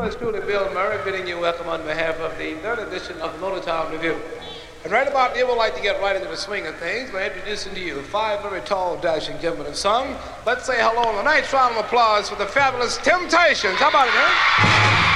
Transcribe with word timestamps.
It's 0.00 0.14
truly 0.14 0.38
Bill 0.38 0.72
Murray 0.72 0.96
bidding 1.04 1.26
you 1.26 1.40
welcome 1.40 1.66
on 1.68 1.82
behalf 1.82 2.20
of 2.20 2.38
the 2.38 2.54
third 2.62 2.78
edition 2.78 3.20
of 3.20 3.32
the 3.32 3.44
Motortown 3.44 3.90
Revue. 3.90 4.16
And 4.84 4.92
right 4.92 5.08
about 5.08 5.34
here, 5.34 5.44
we'd 5.44 5.56
like 5.56 5.74
to 5.74 5.82
get 5.82 6.00
right 6.00 6.14
into 6.14 6.28
the 6.28 6.36
swing 6.36 6.68
of 6.68 6.76
things 6.76 7.10
by 7.10 7.26
introducing 7.26 7.74
to 7.74 7.80
you 7.80 8.00
five 8.02 8.40
very 8.42 8.60
tall, 8.60 8.96
dashing 8.98 9.40
gentlemen 9.40 9.66
of 9.66 9.76
song. 9.76 10.16
Let's 10.46 10.64
say 10.64 10.76
hello 10.78 11.10
and 11.10 11.18
a 11.18 11.24
nice 11.24 11.52
round 11.52 11.76
of 11.76 11.84
applause 11.84 12.28
for 12.28 12.36
the 12.36 12.46
fabulous 12.46 12.96
Temptations. 12.98 13.74
How 13.80 13.88
about 13.88 14.06
it, 14.06 14.14
man? 14.14 15.07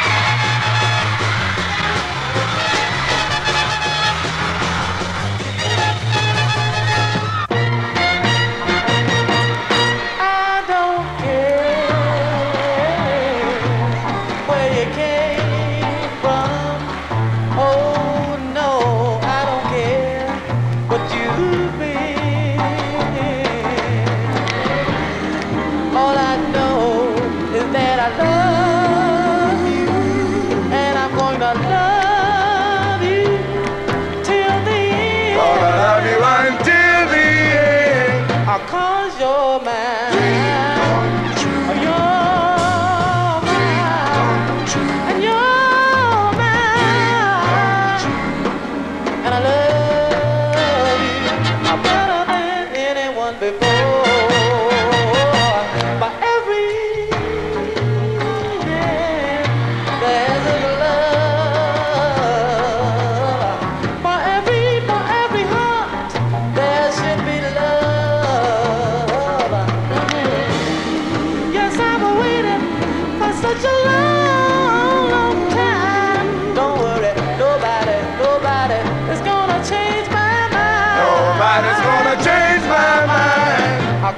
End. 38.61 38.69
Cause 38.69 39.19
you're 39.21 39.61
mine. 39.61 40.72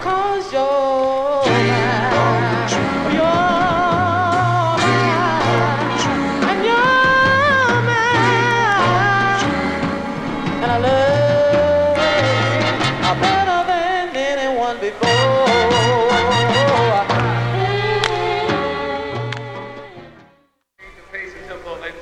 Cause 0.00 0.52
you're 0.52 1.44
mine. 1.44 2.70
You're 3.14 3.22
mine. 3.22 4.80
And 6.50 6.64
you're 6.64 7.82
mine. 7.88 9.44
And 10.62 10.70
I 10.70 10.78
love 10.78 11.98
you 11.98 13.20
better 13.20 13.60
than 13.68 14.16
anyone 14.16 14.76
before. 14.80 15.10
Ladies 21.12 21.34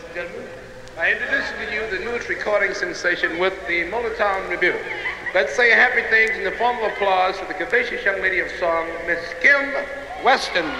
and 0.05 0.15
gentlemen. 0.15 0.49
I 0.99 1.13
introduce 1.13 1.49
to 1.51 1.65
you 1.75 1.81
the 1.91 2.05
newest 2.05 2.29
recording 2.29 2.75
sensation 2.75 3.39
with 3.39 3.55
the 3.67 3.85
Motortown 3.91 4.49
Revue. 4.51 4.75
Let's 5.35 5.57
say 5.57 5.71
happy 5.71 6.03
things 6.11 6.37
in 6.37 6.45
the 6.45 6.51
form 6.51 6.77
of 6.77 6.93
applause 6.93 7.39
for 7.39 7.47
the 7.47 7.55
capacious 7.55 8.05
young 8.05 8.21
lady 8.21 8.41
of 8.41 8.51
song, 8.61 8.87
Miss 9.07 9.19
Kim 9.41 9.73
Weston. 10.23 10.71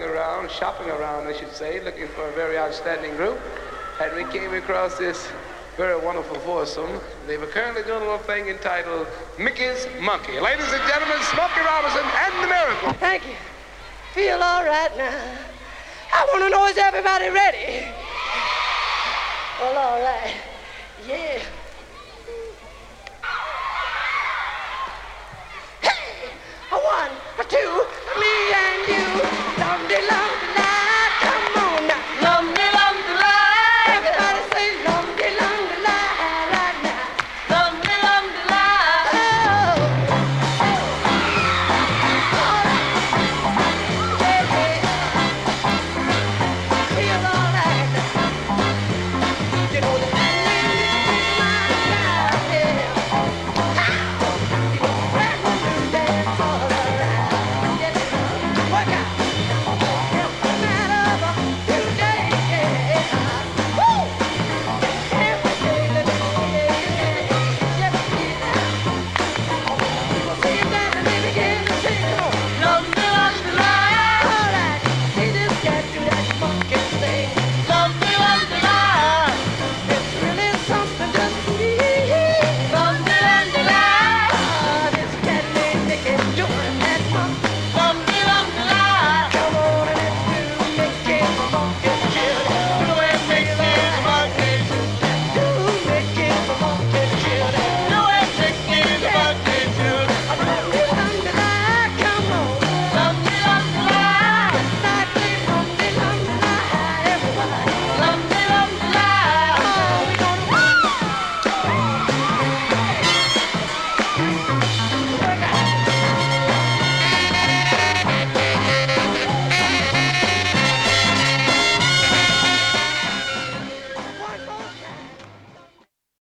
Scouting 0.00 0.16
around, 0.16 0.50
shopping 0.50 0.88
around, 0.88 1.26
I 1.26 1.32
should 1.32 1.52
say, 1.52 1.82
looking 1.84 2.08
for 2.08 2.26
a 2.26 2.32
very 2.32 2.58
outstanding 2.58 3.14
group. 3.16 3.38
And 4.00 4.16
we 4.16 4.24
came 4.32 4.54
across 4.54 4.96
this 4.96 5.28
very 5.76 5.98
wonderful 5.98 6.36
foursome. 6.40 7.00
They 7.26 7.36
were 7.36 7.46
currently 7.46 7.82
doing 7.82 8.02
a 8.02 8.04
little 8.04 8.18
thing 8.18 8.48
entitled 8.48 9.06
Mickey's 9.38 9.86
Monkey. 10.00 10.40
Ladies 10.40 10.72
and 10.72 10.82
gentlemen, 10.88 11.18
Smokey 11.32 11.60
Robinson 11.60 12.04
and 12.04 12.44
the 12.44 12.48
Miracle. 12.48 12.92
Thank 12.94 13.26
you. 13.26 13.34
Feel 14.14 14.42
all 14.42 14.64
right 14.64 14.96
now. 14.96 15.38
I 16.12 16.24
want 16.32 16.44
to 16.44 16.50
know 16.50 16.66
is 16.66 16.78
everybody 16.78 17.28
ready? 17.28 17.86
Well, 19.60 19.76
all 19.76 20.00
right. 20.02 20.34
Yeah. 21.06 21.38
Hey, 25.82 26.30
a 26.72 26.76
one, 26.76 27.10